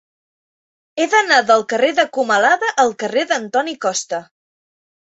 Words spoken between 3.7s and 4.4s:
Costa.